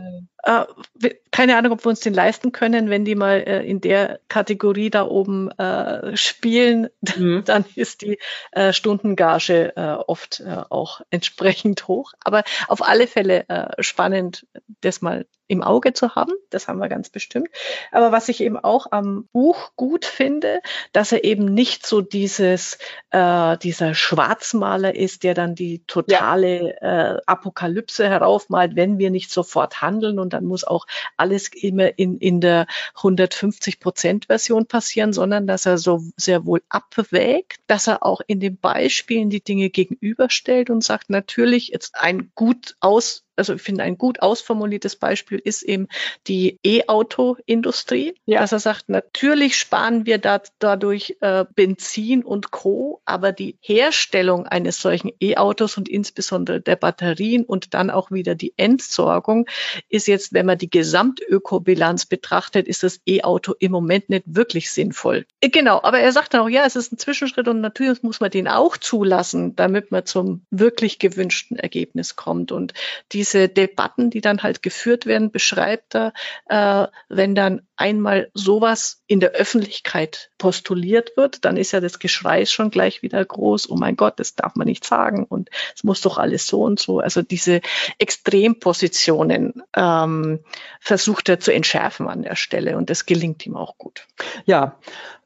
[1.30, 4.90] keine Ahnung, ob wir uns den leisten können, wenn die mal äh, in der Kategorie
[4.90, 7.42] da oben äh, spielen, mhm.
[7.44, 8.18] dann ist die
[8.52, 12.12] äh, Stundengage äh, oft äh, auch entsprechend hoch.
[12.20, 14.46] Aber auf alle Fälle äh, spannend,
[14.80, 16.32] das mal im Auge zu haben.
[16.50, 17.48] Das haben wir ganz bestimmt.
[17.90, 20.60] Aber was ich eben auch am Buch gut finde,
[20.92, 22.78] dass er eben nicht so dieses,
[23.10, 27.14] äh, dieser Schwarzmaler ist, der dann die totale ja.
[27.14, 32.18] äh, Apokalypse heraufmalt, wenn wir nicht sofort handeln und dann muss auch alles immer in,
[32.18, 38.04] in der 150 Prozent Version passieren, sondern dass er so sehr wohl abwägt, dass er
[38.04, 43.54] auch in den Beispielen die Dinge gegenüberstellt und sagt, natürlich jetzt ein gut aus also
[43.54, 45.88] ich finde, ein gut ausformuliertes Beispiel ist eben
[46.26, 48.14] die E-Auto-Industrie.
[48.26, 48.40] Ja.
[48.40, 54.46] Dass er sagt, natürlich sparen wir da, dadurch äh, Benzin und Co., aber die Herstellung
[54.46, 59.48] eines solchen E-Autos und insbesondere der Batterien und dann auch wieder die Entsorgung
[59.88, 65.26] ist jetzt, wenn man die Gesamtökobilanz betrachtet, ist das E-Auto im Moment nicht wirklich sinnvoll.
[65.40, 68.30] Äh, genau, aber er sagt auch, ja, es ist ein Zwischenschritt und natürlich muss man
[68.30, 72.52] den auch zulassen, damit man zum wirklich gewünschten Ergebnis kommt.
[72.52, 72.74] Und
[73.12, 76.12] diese diese Debatten, die dann halt geführt werden, beschreibt er,
[76.48, 82.46] äh, wenn dann einmal sowas in der Öffentlichkeit postuliert wird, dann ist ja das Geschrei
[82.46, 83.70] schon gleich wieder groß.
[83.70, 86.80] Oh mein Gott, das darf man nicht sagen und es muss doch alles so und
[86.80, 87.00] so.
[87.00, 87.60] Also diese
[87.98, 90.40] Extrempositionen ähm,
[90.80, 94.06] versucht er zu entschärfen an der Stelle und das gelingt ihm auch gut.
[94.46, 94.78] Ja,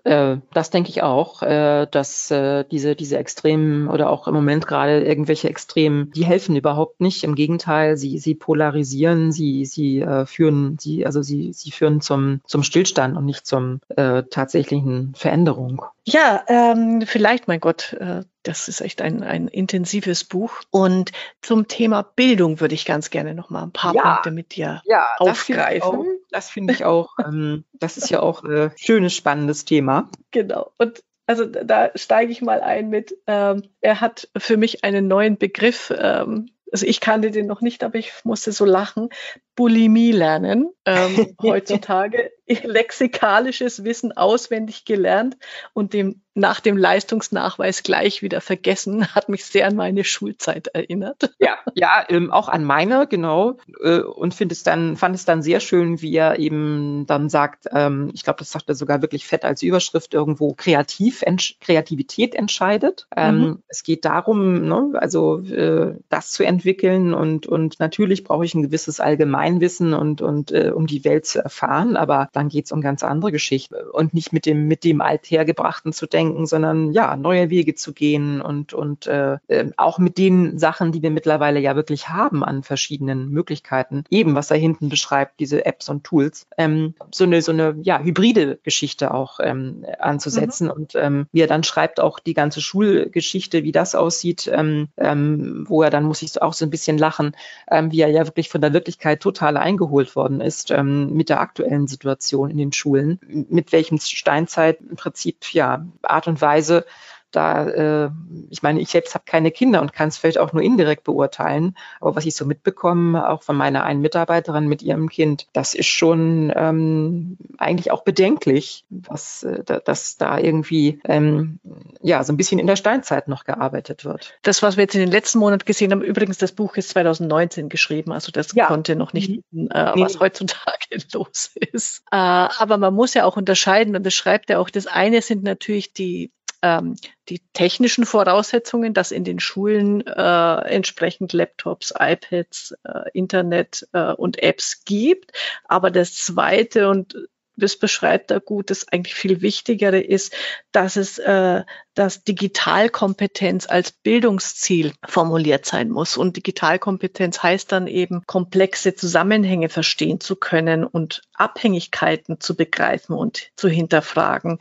[0.04, 4.66] äh, das denke ich auch, äh, dass äh, diese, diese Extremen oder auch im Moment
[4.66, 7.24] gerade irgendwelche Extremen, die helfen überhaupt nicht.
[7.24, 12.62] Im Gegenteil, sie, sie polarisieren, sie, sie führen, sie, also sie, sie führen zum, zum
[12.62, 15.84] Stillstand und nicht zum äh, tatsächlichen Veränderung.
[16.04, 20.60] Ja, ähm, vielleicht, mein Gott, äh, das ist echt ein, ein intensives Buch.
[20.70, 24.54] Und zum Thema Bildung würde ich ganz gerne noch mal ein paar ja, Punkte mit
[24.54, 26.20] dir ja, aufgreifen.
[26.30, 29.64] Das finde ich auch, find ich auch ähm, das ist ja auch ein schönes, spannendes
[29.64, 30.08] Thema.
[30.30, 30.72] Genau.
[30.78, 35.38] Und also da steige ich mal ein mit, ähm, er hat für mich einen neuen
[35.38, 39.10] Begriff ähm, also ich kannte den noch nicht, aber ich musste so lachen.
[39.54, 40.70] Bulimie lernen.
[40.84, 45.36] Ähm, heutzutage lexikalisches Wissen auswendig gelernt
[45.72, 51.34] und dem nach dem Leistungsnachweis gleich wieder vergessen, hat mich sehr an meine Schulzeit erinnert.
[51.38, 53.58] Ja, ja, ähm, auch an meine, genau.
[53.82, 57.66] Äh, und finde es dann, fand es dann sehr schön, wie er eben dann sagt,
[57.70, 62.34] ähm, ich glaube, das sagt er sogar wirklich fett als Überschrift irgendwo, kreativ, entsch Kreativität
[62.34, 63.06] entscheidet.
[63.14, 63.62] Ähm, mhm.
[63.68, 68.62] Es geht darum, ne, also äh, das zu entwickeln und, und natürlich brauche ich ein
[68.62, 72.72] gewisses Allgemein Allgemeinwissen und, und äh, um die Welt zu erfahren, aber dann geht es
[72.72, 77.16] um ganz andere Geschichten und nicht mit dem, mit dem Althergebrachten zu denken, sondern ja,
[77.16, 81.60] neue Wege zu gehen und, und äh, ähm, auch mit den Sachen, die wir mittlerweile
[81.60, 86.46] ja wirklich haben an verschiedenen Möglichkeiten, eben was er hinten beschreibt, diese Apps und Tools,
[86.56, 90.66] ähm, so eine, so eine ja, hybride Geschichte auch ähm, anzusetzen.
[90.66, 90.72] Mhm.
[90.72, 95.64] Und ähm, wie er dann schreibt, auch die ganze Schulgeschichte, wie das aussieht, ähm, ähm,
[95.68, 97.34] wo er dann, muss ich auch so ein bisschen lachen,
[97.70, 101.40] ähm, wie er ja wirklich von der Wirklichkeit total eingeholt worden ist ähm, mit der
[101.40, 103.18] aktuellen Situation in den Schulen,
[103.48, 106.84] mit welchem Steinzeit im Prinzip ja Art und Weise
[107.32, 108.10] da, äh,
[108.50, 111.76] ich meine, ich selbst habe keine Kinder und kann es vielleicht auch nur indirekt beurteilen.
[112.00, 115.86] Aber was ich so mitbekomme, auch von meiner einen Mitarbeiterin mit ihrem Kind, das ist
[115.86, 121.58] schon ähm, eigentlich auch bedenklich, was, äh, dass da irgendwie ähm,
[122.00, 124.34] ja so ein bisschen in der Steinzeit noch gearbeitet wird.
[124.42, 127.68] Das, was wir jetzt in den letzten Monaten gesehen haben, übrigens, das Buch ist 2019
[127.68, 128.66] geschrieben, also das ja.
[128.66, 129.68] konnte noch nicht, mhm.
[129.70, 130.20] äh, was nee.
[130.20, 132.02] heutzutage los ist.
[132.10, 135.42] Äh, aber man muss ja auch unterscheiden, und das schreibt er auch, das eine sind
[135.42, 136.30] natürlich die
[136.62, 136.96] ähm,
[137.28, 144.42] die technischen Voraussetzungen, dass in den Schulen äh, entsprechend Laptops, iPads, äh, Internet äh, und
[144.42, 145.32] Apps gibt.
[145.64, 147.16] Aber das Zweite und
[147.56, 150.34] das beschreibt er gut, das eigentlich viel Wichtigere ist,
[150.72, 151.62] dass es, äh,
[151.94, 156.16] dass Digitalkompetenz als Bildungsziel formuliert sein muss.
[156.16, 163.50] Und Digitalkompetenz heißt dann eben, komplexe Zusammenhänge verstehen zu können und Abhängigkeiten zu begreifen und
[163.56, 164.58] zu hinterfragen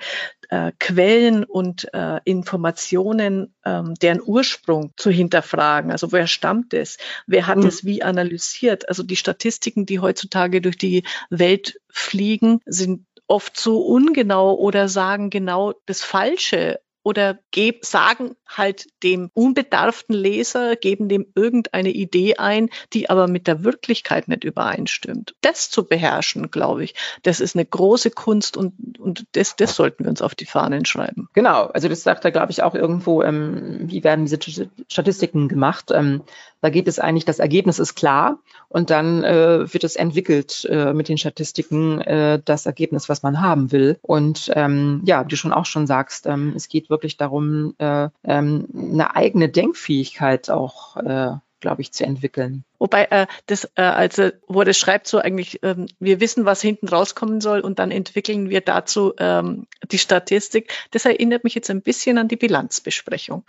[0.51, 5.91] äh, Quellen und äh, Informationen, ähm, deren Ursprung zu hinterfragen.
[5.91, 6.97] Also woher stammt es?
[7.27, 7.67] Wer hat mhm.
[7.67, 8.89] es wie analysiert?
[8.89, 15.29] Also die Statistiken, die heutzutage durch die Welt fliegen, sind oft so ungenau oder sagen
[15.29, 22.69] genau das Falsche oder geb, sagen halt dem unbedarften Leser, geben dem irgendeine Idee ein,
[22.93, 25.35] die aber mit der Wirklichkeit nicht übereinstimmt.
[25.41, 30.03] Das zu beherrschen, glaube ich, das ist eine große Kunst und, und das, das sollten
[30.03, 31.29] wir uns auf die Fahnen schreiben.
[31.33, 35.91] Genau, also das sagt er, glaube ich, auch irgendwo, ähm, wie werden diese Statistiken gemacht.
[35.91, 36.23] Ähm,
[36.61, 40.93] da geht es eigentlich, das Ergebnis ist klar und dann äh, wird es entwickelt äh,
[40.93, 43.97] mit den Statistiken, äh, das Ergebnis, was man haben will.
[44.01, 48.09] Und ähm, ja, wie du schon auch schon sagst, ähm, es geht wirklich darum, äh,
[48.23, 52.65] ähm, eine eigene Denkfähigkeit auch äh, glaube ich, zu entwickeln.
[52.79, 56.89] Wobei äh, das, äh, also wo das schreibt so eigentlich, ähm, wir wissen, was hinten
[56.89, 60.73] rauskommen soll und dann entwickeln wir dazu ähm, die Statistik.
[60.89, 63.43] Das erinnert mich jetzt ein bisschen an die Bilanzbesprechung.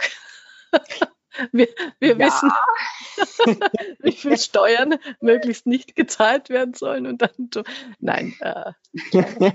[1.52, 1.68] Wir,
[1.98, 2.18] wir ja.
[2.18, 2.52] wissen,
[4.00, 7.64] wie viel Steuern möglichst nicht gezahlt werden sollen und dann.
[8.00, 8.34] Nein.
[8.40, 8.72] Äh.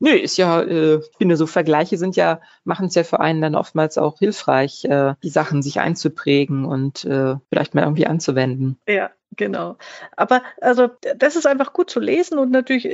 [0.00, 3.40] Nö, ist ja, äh, ich finde, so Vergleiche sind ja, machen es ja für einen
[3.40, 8.78] dann oftmals auch hilfreich, äh, die Sachen sich einzuprägen und äh, vielleicht mal irgendwie anzuwenden.
[8.88, 9.76] Ja, Genau.
[10.16, 12.84] Aber also das ist einfach gut zu lesen und natürlich,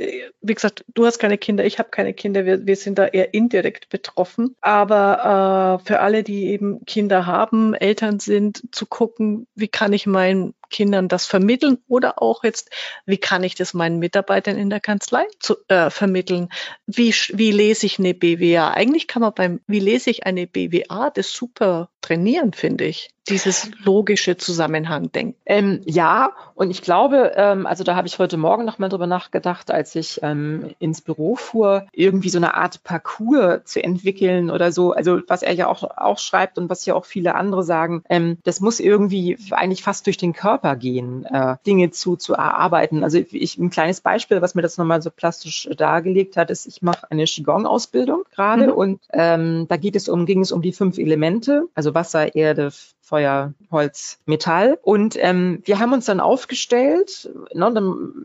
[0.41, 3.33] wie gesagt, du hast keine Kinder, ich habe keine Kinder, wir, wir sind da eher
[3.33, 4.55] indirekt betroffen.
[4.61, 10.07] Aber äh, für alle, die eben Kinder haben, Eltern sind, zu gucken, wie kann ich
[10.07, 12.71] meinen Kindern das vermitteln oder auch jetzt,
[13.05, 16.49] wie kann ich das meinen Mitarbeitern in der Kanzlei zu, äh, vermitteln?
[16.87, 18.71] Wie, wie lese ich eine BWA?
[18.71, 23.69] Eigentlich kann man beim, wie lese ich eine BWA, das super trainieren, finde ich dieses
[23.83, 25.35] logische Zusammenhang denken.
[25.45, 29.07] Ähm, ja, und ich glaube, ähm, also da habe ich heute Morgen noch mal drüber
[29.07, 34.71] nachgedacht, als ich ähm, ins Büro fuhr, irgendwie so eine Art Parcours zu entwickeln oder
[34.71, 34.93] so.
[34.93, 38.37] Also was er ja auch, auch schreibt und was ja auch viele andere sagen, ähm,
[38.43, 43.03] das muss irgendwie eigentlich fast durch den Körper gehen, äh, Dinge zu, zu erarbeiten.
[43.03, 46.81] Also ich, ein kleines Beispiel, was mir das nochmal so plastisch dargelegt hat, ist, ich
[46.81, 48.73] mache eine Qigong-Ausbildung gerade mhm.
[48.73, 52.71] und ähm, da geht es um, ging es um die fünf Elemente, also Wasser, Erde,
[53.01, 54.79] Feuer, Holz, Metall.
[54.81, 57.73] Und ähm, wir haben uns dann aufgestellt, ne,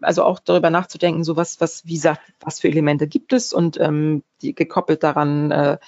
[0.00, 3.80] also auch darüber nachzudenken, so was, was, wie gesagt, was für Elemente gibt es und
[3.80, 5.78] ähm, die gekoppelt daran äh,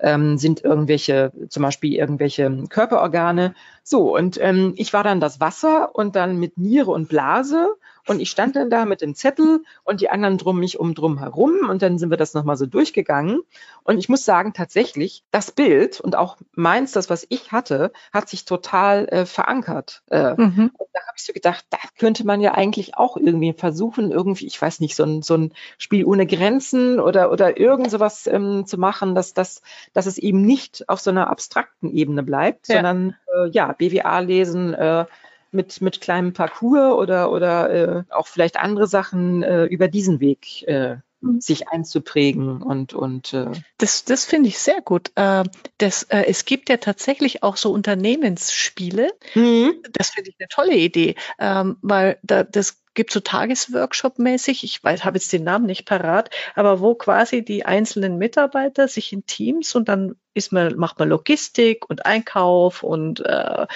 [0.00, 3.54] ähm, sind irgendwelche, zum Beispiel irgendwelche Körperorgane.
[3.82, 8.20] So, und ähm, ich war dann das Wasser und dann mit Niere und Blase und
[8.20, 11.68] ich stand dann da mit dem Zettel und die anderen drum mich um drum herum
[11.68, 13.40] und dann sind wir das nochmal so durchgegangen.
[13.82, 18.28] Und ich muss sagen, tatsächlich, das Bild und auch meins, das, was ich hatte, hat
[18.28, 20.02] sich total äh, verankert.
[20.10, 20.70] Äh, mhm.
[20.92, 24.60] Da habe ich so gedacht, da könnte man ja eigentlich auch irgendwie versuchen, irgendwie, ich
[24.60, 28.78] weiß nicht, so ein, so ein Spiel ohne Grenzen oder, oder irgend sowas ähm, zu
[28.78, 32.76] machen, dass, dass, dass es eben nicht auf so einer abstrakten Ebene bleibt, ja.
[32.76, 35.06] sondern äh, ja, BWA lesen, äh,
[35.50, 40.62] mit, mit kleinem Parcours oder, oder äh, auch vielleicht andere Sachen äh, über diesen Weg
[40.68, 41.40] äh, mhm.
[41.40, 45.12] sich einzuprägen und und äh das das finde ich sehr gut.
[45.16, 45.44] Äh,
[45.78, 49.10] das äh, es gibt ja tatsächlich auch so Unternehmensspiele.
[49.34, 49.74] Mhm.
[49.92, 55.04] Das finde ich eine tolle Idee, ähm, weil da das gibt so Tagesworkshop-mäßig, ich weiß,
[55.04, 59.74] habe jetzt den Namen nicht parat, aber wo quasi die einzelnen Mitarbeiter sich in Teams
[59.74, 63.66] und dann ist man, macht man Logistik und Einkauf und äh,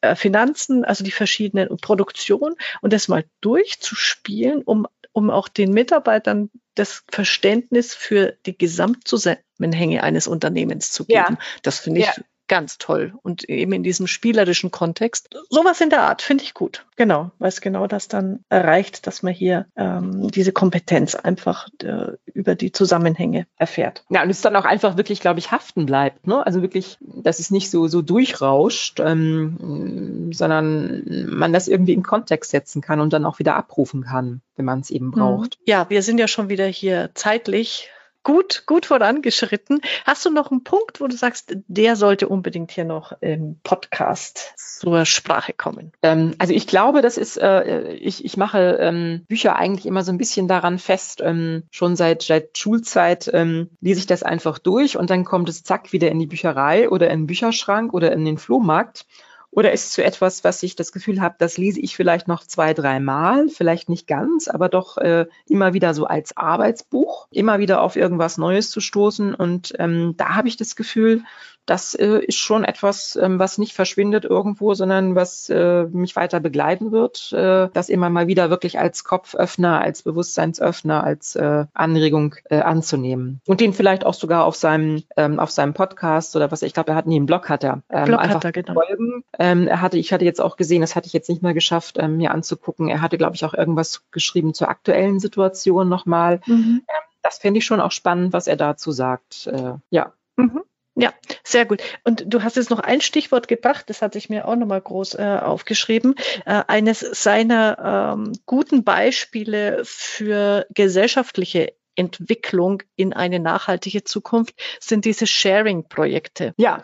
[0.00, 5.72] äh Finanzen, also die verschiedenen und Produktion und das mal durchzuspielen, um, um auch den
[5.72, 11.36] Mitarbeitern das Verständnis für die Gesamtzusammenhänge eines Unternehmens zu geben.
[11.38, 11.38] Ja.
[11.62, 12.14] Das finde ich ja
[12.50, 15.30] ganz toll und eben in diesem spielerischen Kontext.
[15.50, 16.84] Sowas in der Art finde ich gut.
[16.96, 22.16] Genau, weil es genau das dann erreicht, dass man hier ähm, diese Kompetenz einfach äh,
[22.26, 24.04] über die Zusammenhänge erfährt.
[24.10, 26.26] Ja, und es dann auch einfach wirklich, glaube ich, haften bleibt.
[26.26, 26.44] Ne?
[26.44, 32.50] Also wirklich, dass es nicht so, so durchrauscht, ähm, sondern man das irgendwie in Kontext
[32.50, 35.12] setzen kann und dann auch wieder abrufen kann, wenn man es eben mhm.
[35.12, 35.58] braucht.
[35.66, 37.90] Ja, wir sind ja schon wieder hier zeitlich
[38.22, 39.80] gut, gut vorangeschritten.
[40.04, 44.54] Hast du noch einen Punkt, wo du sagst, der sollte unbedingt hier noch im Podcast
[44.56, 45.92] zur Sprache kommen?
[46.02, 50.12] Ähm, also ich glaube, das ist, äh, ich, ich mache ähm, Bücher eigentlich immer so
[50.12, 54.96] ein bisschen daran fest, ähm, schon seit, seit Schulzeit ähm, lese ich das einfach durch
[54.96, 58.24] und dann kommt es zack wieder in die Bücherei oder in den Bücherschrank oder in
[58.24, 59.06] den Flohmarkt.
[59.52, 62.44] Oder ist es so etwas, was ich das Gefühl habe, das lese ich vielleicht noch
[62.44, 67.82] zwei, dreimal, vielleicht nicht ganz, aber doch äh, immer wieder so als Arbeitsbuch, immer wieder
[67.82, 69.34] auf irgendwas Neues zu stoßen.
[69.34, 71.24] Und ähm, da habe ich das Gefühl,
[71.70, 76.40] das äh, ist schon etwas, ähm, was nicht verschwindet irgendwo, sondern was äh, mich weiter
[76.40, 82.34] begleiten wird, äh, das immer mal wieder wirklich als Kopföffner, als Bewusstseinsöffner, als äh, Anregung
[82.50, 83.40] äh, anzunehmen.
[83.46, 86.90] Und den vielleicht auch sogar auf seinem, ähm, auf seinem Podcast oder was, ich glaube,
[86.90, 87.82] er hat nie einen Blog hat er.
[87.88, 88.74] Ähm, Blog einfach hat er, genau.
[88.74, 89.22] folgen.
[89.38, 91.98] Ähm, er hatte, ich hatte jetzt auch gesehen, das hatte ich jetzt nicht mehr geschafft,
[92.00, 92.88] ähm, mir anzugucken.
[92.88, 96.40] Er hatte, glaube ich, auch irgendwas geschrieben zur aktuellen Situation nochmal.
[96.46, 96.82] Mhm.
[96.88, 99.46] Ähm, das fände ich schon auch spannend, was er dazu sagt.
[99.46, 100.12] Äh, ja.
[100.34, 100.62] Mhm.
[100.96, 101.82] Ja, sehr gut.
[102.04, 105.14] Und du hast jetzt noch ein Stichwort gebracht, das hatte ich mir auch nochmal groß
[105.14, 106.14] äh, aufgeschrieben.
[106.44, 115.26] Äh, eines seiner ähm, guten Beispiele für gesellschaftliche Entwicklung in eine nachhaltige Zukunft sind diese
[115.26, 116.54] Sharing-Projekte.
[116.56, 116.82] Ja.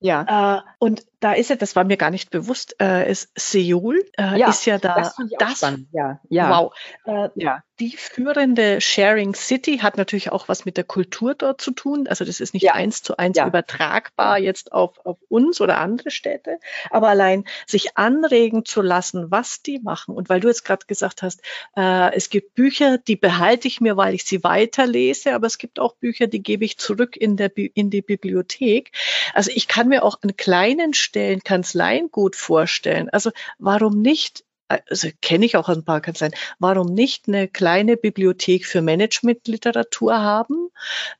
[0.00, 0.58] Ja.
[0.58, 4.38] Äh, und da ist ja, das war mir gar nicht bewusst, äh, ist Seoul äh,
[4.38, 4.94] ja, ist ja da.
[4.96, 6.50] Das, das ja, ja.
[6.50, 6.74] Wow.
[7.04, 7.62] Äh, ja.
[7.80, 12.08] Die führende Sharing City hat natürlich auch was mit der Kultur dort zu tun.
[12.08, 12.74] Also das ist nicht ja.
[12.74, 16.58] eins zu eins übertragbar jetzt auf, auf uns oder andere Städte.
[16.90, 20.16] Aber allein sich anregen zu lassen, was die machen.
[20.16, 21.40] Und weil du jetzt gerade gesagt hast,
[21.76, 25.36] äh, es gibt Bücher, die behalte ich mir, weil ich sie weiterlese.
[25.36, 28.90] Aber es gibt auch Bücher, die gebe ich zurück in, der, in die Bibliothek.
[29.34, 33.08] Also ich kann mir auch einen kleinen Stellen Kanzleien gut vorstellen.
[33.08, 38.66] Also warum nicht also kenne ich auch ein paar Kanzleien, warum nicht eine kleine Bibliothek
[38.66, 40.70] für Managementliteratur haben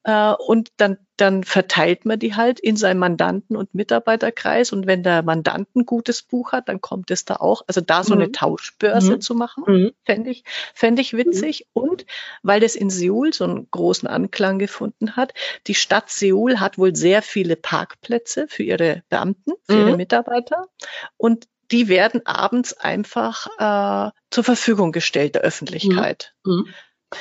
[0.05, 5.03] äh, und dann, dann verteilt man die halt in seinem Mandanten- und Mitarbeiterkreis und wenn
[5.03, 8.23] der Mandant ein gutes Buch hat, dann kommt es da auch, also da so mhm.
[8.23, 9.21] eine Tauschbörse mhm.
[9.21, 9.93] zu machen, mhm.
[10.05, 11.83] fände ich, fände ich witzig mhm.
[11.83, 12.07] und
[12.43, 15.33] weil das in Seoul so einen großen Anklang gefunden hat,
[15.67, 19.97] die Stadt Seoul hat wohl sehr viele Parkplätze für ihre Beamten, für ihre mhm.
[19.97, 20.69] Mitarbeiter
[21.17, 26.35] und die werden abends einfach äh, zur Verfügung gestellt der Öffentlichkeit.
[26.45, 26.67] Mhm.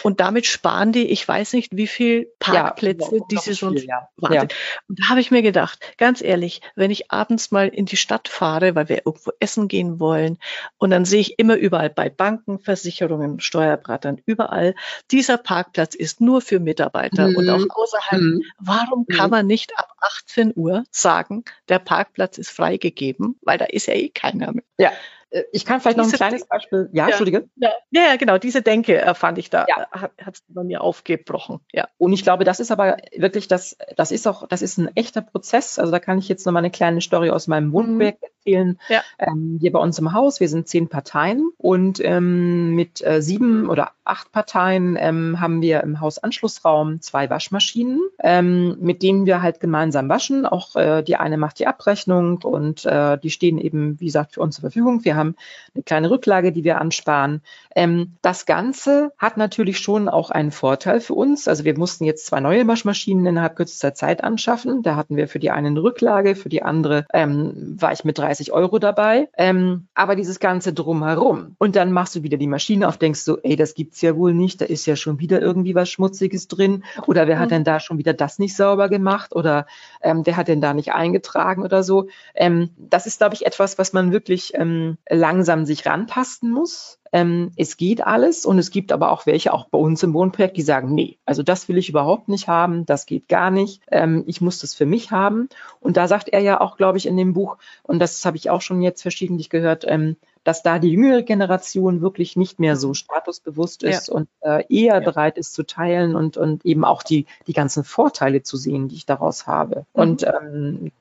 [0.04, 4.10] Und damit sparen die, ich weiß nicht, wie viel Parkplätze ja, die sie sonst ja.
[4.18, 4.52] wartet.
[4.52, 4.58] Ja.
[4.90, 8.28] Und da habe ich mir gedacht, ganz ehrlich, wenn ich abends mal in die Stadt
[8.28, 10.40] fahre, weil wir irgendwo essen gehen wollen,
[10.78, 14.76] und dann sehe ich immer überall bei Banken, Versicherungen, Steuerberatern, überall,
[15.12, 17.38] dieser Parkplatz ist nur für Mitarbeiter mhm.
[17.38, 18.22] und auch außerhalb.
[18.22, 18.44] Mhm.
[18.60, 19.32] Warum kann mhm.
[19.32, 24.10] man nicht ab 18 Uhr sagen, der Parkplatz ist freigegeben, weil da ist ja eh
[24.10, 24.64] keiner mehr.
[24.78, 24.92] Ja.
[25.30, 26.90] Äh, ich kann vielleicht noch ein kleines Beispiel.
[26.92, 27.50] Ja, ja Entschuldige.
[27.56, 28.38] Ja, ja, genau.
[28.38, 29.88] Diese Denke äh, fand ich da, ja.
[29.94, 31.60] Äh, hat es bei mir aufgebrochen.
[31.72, 31.88] Ja.
[31.98, 35.22] Und ich glaube, das ist aber wirklich das, das ist auch, das ist ein echter
[35.22, 35.80] Prozess.
[35.80, 38.28] Also da kann ich jetzt noch mal eine kleine Story aus meinem Wohnprojekt mhm.
[38.38, 38.80] erzählen.
[38.90, 39.02] Ja.
[39.20, 43.70] Ähm, hier bei uns im Haus, wir sind zehn Parteien und ähm, mit äh, sieben
[43.70, 49.60] oder acht Parteien ähm, haben wir im Hausanschlussraum zwei Waschmaschinen, ähm, mit denen wir halt
[49.60, 50.46] gemeinsam waschen.
[50.46, 54.42] Auch äh, die eine macht die Abrechnung und äh, die stehen eben, wie gesagt, für
[54.42, 55.04] uns zur Verfügung.
[55.04, 55.36] Wir haben
[55.76, 57.42] eine kleine Rücklage, die wir ansparen.
[57.76, 61.48] Ähm, das Ganze hat natürlich schon auch einen Vorteil für uns.
[61.48, 64.82] Also wir mussten jetzt zwei neue Waschmaschinen innerhalb kürzester Zeit anschaffen.
[64.82, 68.18] Da hatten wir für die eine eine Rücklage, für die andere ähm, war ich mit
[68.18, 69.30] 30 Euro dabei.
[69.38, 71.56] Ähm, aber dieses Ganze drumherum.
[71.58, 74.34] Und dann machst du wieder die Maschine auf, denkst du, ey, das gibt's ja wohl
[74.34, 74.62] nicht.
[74.62, 76.84] Da ist ja schon wieder irgendwie was Schmutziges drin.
[77.06, 77.56] Oder wer hat mhm.
[77.56, 79.36] denn da schon wieder das nicht sauber gemacht?
[79.36, 79.68] Oder
[80.02, 82.08] ähm, wer hat denn da nicht eingetragen oder so?
[82.34, 87.00] Ähm, das ist, glaube ich, etwas, was man wirklich ähm, langsam sich rantasten muss.
[87.14, 90.58] Ähm, es geht alles und es gibt aber auch welche, auch bei uns im Wohnprojekt,
[90.58, 94.24] die sagen, nee, also das will ich überhaupt nicht haben, das geht gar nicht, ähm,
[94.28, 95.48] ich muss das für mich haben.
[95.80, 98.50] Und da sagt er ja auch, glaube ich, in dem Buch, und das habe ich
[98.50, 100.18] auch schon jetzt verschiedentlich gehört, ähm,
[100.48, 104.14] dass da die jüngere Generation wirklich nicht mehr so statusbewusst ist ja.
[104.14, 105.00] und äh, eher ja.
[105.02, 108.96] bereit ist zu teilen und, und eben auch die, die ganzen Vorteile zu sehen, die
[108.96, 109.86] ich daraus habe.
[109.94, 110.02] Mhm.
[110.02, 110.92] Und ähm,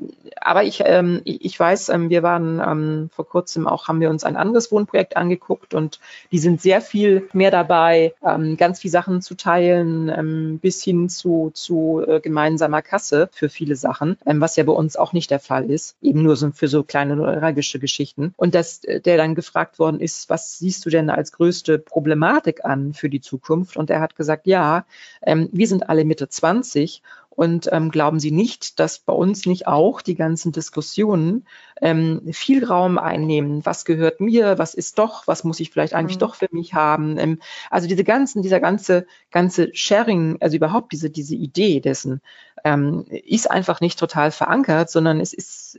[0.41, 4.25] aber ich, ähm, ich weiß, ähm, wir waren ähm, vor kurzem auch, haben wir uns
[4.25, 6.01] ein anderes Wohnprojekt angeguckt und
[6.33, 11.09] die sind sehr viel mehr dabei, ähm, ganz viele Sachen zu teilen, ähm, bis hin
[11.09, 15.39] zu, zu äh, gemeinsamer Kasse für viele Sachen, was ja bei uns auch nicht der
[15.39, 18.35] Fall ist, eben nur so für so kleine neuralgische Geschichten.
[18.37, 22.65] Und dass äh, der dann gefragt worden ist, was siehst du denn als größte Problematik
[22.65, 23.77] an für die Zukunft?
[23.77, 24.85] Und er hat gesagt, ja,
[25.23, 27.03] ähm, wir sind alle Mitte 20
[27.37, 31.47] und ähm, glauben Sie nicht, dass bei uns nicht auch die ganzen Diskussionen
[31.83, 33.65] ähm, viel Raum einnehmen?
[33.65, 34.59] Was gehört mir?
[34.59, 35.27] Was ist doch?
[35.27, 36.21] Was muss ich vielleicht eigentlich mhm.
[36.21, 37.19] doch für mich haben?
[37.19, 37.39] Ähm,
[37.71, 42.23] also diese ganzen, dieser ganze, ganze Sharing, also überhaupt diese, diese Idee dessen,
[42.65, 45.79] ähm, ist einfach nicht total verankert, sondern es ist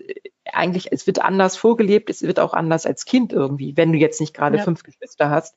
[0.58, 4.20] eigentlich, es wird anders vorgelebt, es wird auch anders als Kind irgendwie, wenn du jetzt
[4.20, 4.64] nicht gerade ja.
[4.64, 5.56] fünf Geschwister hast.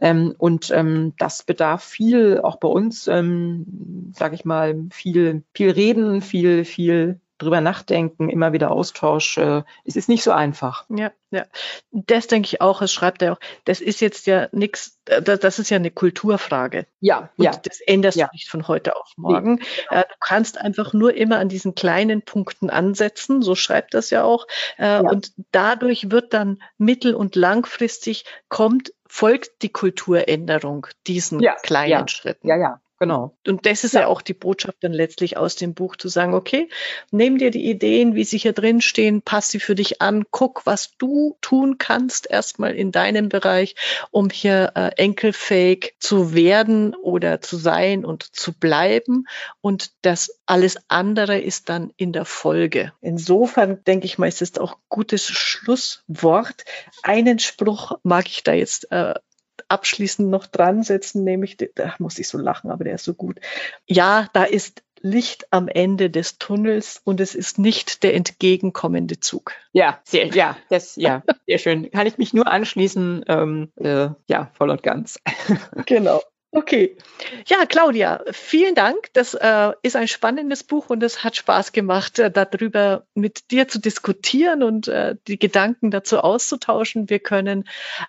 [0.00, 5.70] Ähm, und ähm, das bedarf viel, auch bei uns, ähm, sage ich mal, viel, viel
[5.70, 9.38] Reden, viel, viel drüber nachdenken, immer wieder Austausch.
[9.38, 10.84] Äh, es ist nicht so einfach.
[10.88, 11.46] Ja, ja.
[11.90, 15.58] Das denke ich auch, es schreibt er auch, das ist jetzt ja nichts, äh, das
[15.58, 16.86] ist ja eine Kulturfrage.
[17.00, 17.52] Ja, und ja.
[17.62, 18.26] Das änderst ja.
[18.26, 19.54] du nicht von heute auf morgen.
[19.54, 20.00] Nee, genau.
[20.00, 24.24] Äh, du kannst einfach nur immer an diesen kleinen Punkten ansetzen, so schreibt das ja
[24.24, 24.46] auch.
[24.78, 25.00] Ja.
[25.00, 32.08] Und dadurch wird dann mittel- und langfristig kommt folgt die Kulturänderung diesen ja, kleinen ja,
[32.08, 32.46] Schritten.
[32.46, 33.36] Ja, ja, Genau.
[33.46, 34.02] Und das ist ja.
[34.02, 34.06] ja.
[34.08, 36.68] auch die Botschaft dann letztlich aus dem Buch zu sagen, okay,
[37.12, 40.66] nimm dir die Ideen, wie sie hier drin stehen, pass sie für dich an, guck,
[40.66, 43.76] was du tun kannst erstmal in deinem Bereich,
[44.10, 49.26] um hier äh, enkelfähig zu werden oder zu sein und zu bleiben.
[49.60, 52.92] Und das alles andere ist dann in der Folge.
[53.00, 56.64] Insofern denke ich mal, ist es auch gutes Schlusswort.
[57.04, 59.14] Einen Spruch mag ich da jetzt äh,
[59.68, 63.40] abschließend noch dran setzen, nämlich, da muss ich so lachen, aber der ist so gut.
[63.86, 69.52] Ja, da ist Licht am Ende des Tunnels und es ist nicht der entgegenkommende Zug.
[69.72, 71.90] Ja, sehr, ja, das, ja, sehr schön.
[71.90, 75.20] Kann ich mich nur anschließen, ähm, äh, ja, voll und ganz.
[75.86, 76.20] Genau.
[76.50, 76.96] Okay.
[77.46, 79.12] Ja, Claudia, vielen Dank.
[79.12, 83.68] Das äh, ist ein spannendes Buch und es hat Spaß gemacht, äh, darüber mit dir
[83.68, 87.10] zu diskutieren und äh, die Gedanken dazu auszutauschen.
[87.10, 87.68] Wir können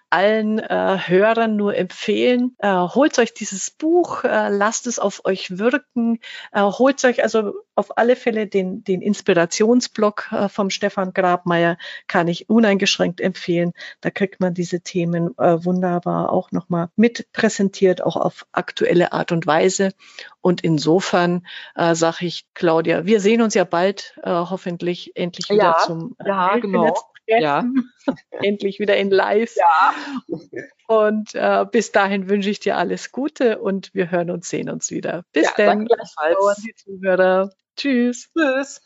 [0.10, 5.58] allen äh, Hörern nur empfehlen, äh, holt euch dieses Buch, äh, lasst es auf euch
[5.58, 6.20] wirken,
[6.56, 11.78] holt euch also auf alle Fälle den, den Inspirationsblog äh, vom Stefan Grabmeier,
[12.08, 13.72] kann ich uneingeschränkt empfehlen.
[14.02, 19.32] Da kriegt man diese Themen äh, wunderbar auch nochmal mit präsentiert, auch auf aktuelle Art
[19.32, 19.94] und Weise.
[20.42, 25.64] Und insofern äh, sage ich, Claudia, wir sehen uns ja bald äh, hoffentlich endlich wieder
[25.64, 26.94] ja, zum äh, ja, genau.
[27.38, 27.66] Ja.
[28.42, 29.56] endlich wieder in Live.
[29.56, 29.94] Ja.
[30.88, 34.90] Und äh, bis dahin wünsche ich dir alles Gute und wir hören und sehen uns
[34.90, 35.24] wieder.
[35.34, 35.86] Bis ja, dann.
[35.86, 36.64] Gleichfalls.
[36.78, 37.52] Zuhörer.
[37.76, 38.30] Tschüss.
[38.36, 38.82] Tschüss.